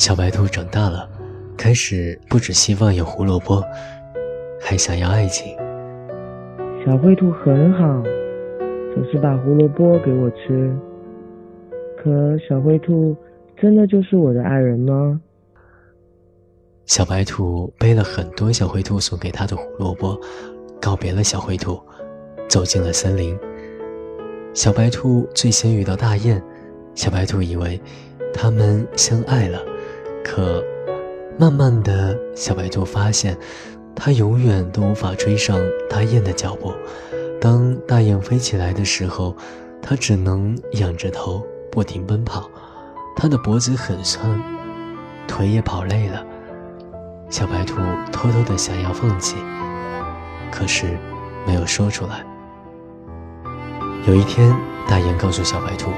[0.00, 1.06] 小白兔长大了，
[1.58, 3.62] 开始不只希望有胡萝卜，
[4.58, 5.54] 还想要爱情。
[6.82, 8.02] 小灰兔很好，
[8.94, 10.74] 总是把胡萝卜给我吃。
[11.98, 13.14] 可小灰兔
[13.58, 15.20] 真的就是我的爱人吗？
[16.86, 20.18] 小白兔背了很多小灰兔送给他的胡萝卜，
[20.80, 21.78] 告别了小灰兔，
[22.48, 23.38] 走进了森林。
[24.54, 26.42] 小白兔最先遇到大雁，
[26.94, 27.78] 小白兔以为
[28.32, 29.62] 他们相爱了。
[30.24, 30.62] 可，
[31.38, 33.36] 慢慢的小白兔发现，
[33.94, 36.72] 它永远都无法追上大雁的脚步。
[37.40, 39.36] 当大雁飞起来的时候，
[39.80, 42.50] 它只能仰着头不停奔跑。
[43.16, 44.40] 它的脖子很酸，
[45.26, 46.24] 腿也跑累了。
[47.28, 47.76] 小白兔
[48.10, 49.36] 偷偷的想要放弃，
[50.50, 50.98] 可是
[51.46, 52.24] 没有说出来。
[54.06, 54.56] 有一天，
[54.88, 55.90] 大雁告诉小白兔：“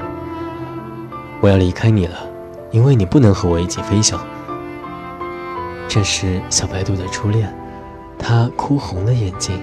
[1.41, 2.27] 我要离开你了。”
[2.73, 4.19] 因为你不能和我一起飞翔。
[5.87, 7.55] 这是小白兔的初恋，
[8.19, 9.63] 它哭红了眼睛，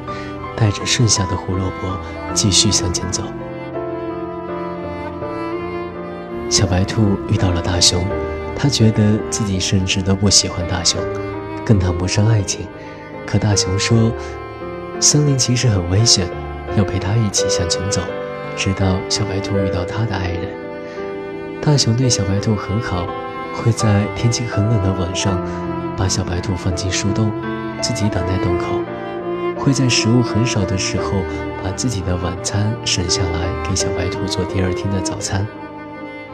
[0.55, 1.97] 带着剩下的胡萝卜
[2.35, 3.23] 继续向前走。
[6.51, 8.05] 小白兔遇到了大熊，
[8.55, 11.01] 它觉得自己甚至都不喜欢大熊，
[11.65, 12.67] 更谈不上爱情。
[13.25, 14.11] 可大熊说，
[14.99, 16.27] 森林其实很危险，
[16.77, 18.01] 要陪它一起向前走，
[18.55, 20.68] 直到小白兔遇到它的爱人。
[21.61, 23.05] 大熊对小白兔很好，
[23.53, 25.39] 会在天气很冷的晚上，
[25.95, 27.31] 把小白兔放进树洞，
[27.81, 28.79] 自己挡在洞口；
[29.55, 31.21] 会在食物很少的时候，
[31.61, 35.45] 把自己的晚餐省下来给小白兔做第二天的早餐。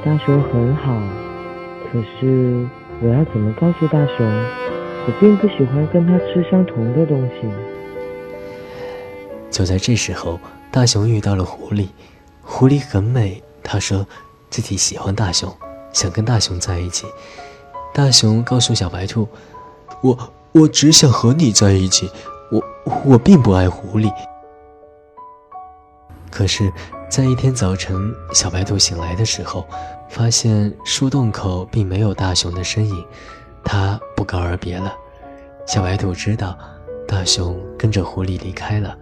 [0.05, 1.01] 大熊很好，
[1.91, 2.65] 可是
[3.01, 4.25] 我要怎么告诉大熊，
[5.07, 7.49] 我并不喜欢跟他吃相同的东西？
[9.49, 10.39] 就在这时候，
[10.71, 11.87] 大熊遇到了狐狸，
[12.41, 14.05] 狐狸很美，他说。
[14.49, 15.53] 自己喜欢大熊，
[15.91, 17.05] 想跟大熊在一起。
[17.93, 19.27] 大熊告诉小白兔
[20.01, 20.17] ：“我
[20.51, 22.09] 我只想和你在一起，
[22.51, 22.61] 我
[23.05, 24.11] 我并不爱狐狸。”
[26.29, 26.71] 可是，
[27.09, 29.65] 在一天早晨，小白兔醒来的时候，
[30.09, 33.05] 发现树洞口并没有大熊的身影，
[33.63, 34.93] 他不告而别了。
[35.65, 36.57] 小白兔知道，
[37.07, 38.97] 大熊跟着狐狸离开了。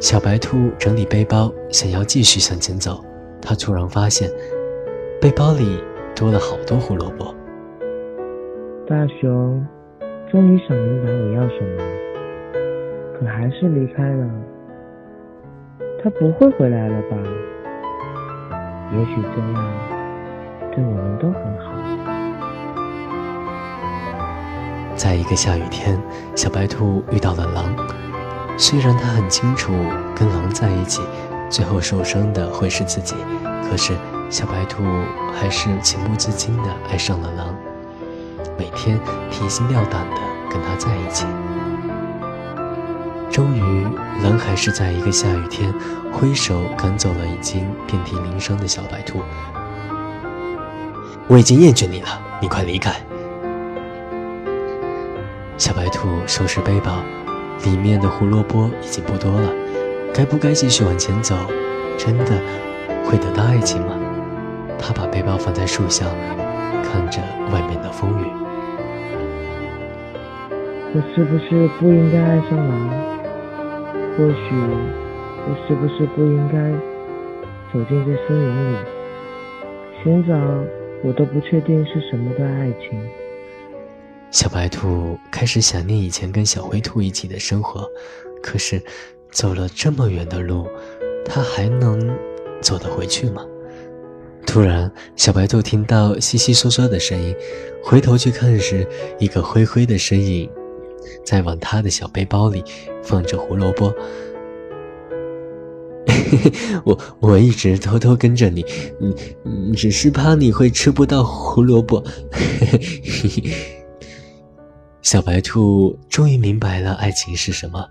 [0.00, 3.04] 小白兔整理背包，想要继续向前走。
[3.42, 4.30] 他突然发现，
[5.20, 5.82] 背包里
[6.14, 7.34] 多了好多胡萝卜。
[8.88, 9.66] 大熊
[10.30, 11.82] 终于想明白我要什么，
[13.18, 14.30] 可还是离开了。
[16.02, 17.16] 他不会回来了吧？
[18.92, 19.72] 也许这样
[20.70, 21.72] 对我们都很好。
[24.94, 25.98] 在一个下雨天，
[26.34, 27.74] 小白兔遇到了狼。
[28.56, 29.72] 虽然他很清楚
[30.14, 31.02] 跟狼在一起。
[31.52, 33.14] 最后受伤的会是自己，
[33.68, 33.92] 可是
[34.30, 34.82] 小白兔
[35.38, 37.54] 还是情不自禁地爱上了狼，
[38.58, 38.98] 每天
[39.30, 40.16] 提心吊胆地
[40.48, 41.26] 跟他在一起。
[43.30, 43.86] 终于，
[44.24, 45.70] 狼还是在一个下雨天
[46.10, 49.20] 挥手赶走了已经遍体鳞伤的小白兔。
[51.28, 52.94] 我已经厌倦你了，你快离开！
[55.58, 57.02] 小白兔收拾背包，
[57.62, 59.50] 里面的胡萝卜已经不多了。
[60.14, 61.34] 该不该继续往前走？
[61.96, 62.26] 真的
[63.04, 63.98] 会得到爱情吗？
[64.78, 66.04] 他把背包放在树下，
[66.84, 67.18] 看着
[67.50, 68.26] 外面的风雨。
[70.94, 72.90] 我是不是不应该爱上狼？
[74.16, 74.54] 或许
[75.48, 76.70] 我是不是不应该
[77.72, 78.76] 走进这森林里？
[80.02, 80.34] 寻找
[81.02, 83.02] 我都不确定是什么的爱情。
[84.30, 87.88] 小白兔开始想念以前跟小灰兔一起的生活，
[88.42, 88.82] 可是。
[89.32, 90.68] 走了这么远的路，
[91.24, 92.14] 他还能
[92.60, 93.42] 走得回去吗？
[94.46, 97.34] 突然，小白兔听到悉悉嗦嗦的声音，
[97.82, 98.86] 回头去看时，
[99.18, 100.50] 一个灰灰的身影
[101.24, 102.62] 在往他的小背包里
[103.02, 103.94] 放着胡萝卜。
[106.84, 108.64] 我我一直偷偷跟着你，
[109.44, 112.04] 嗯，只是怕你会吃不到胡萝卜。
[115.00, 117.86] 小白兔终于明白了爱情是什么。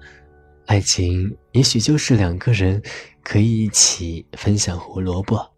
[0.65, 2.81] 爱情也许就是两个人
[3.23, 5.50] 可以一起分享胡萝卜。